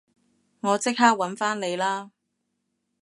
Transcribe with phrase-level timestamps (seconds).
[0.61, 2.09] 我即刻搵返你啦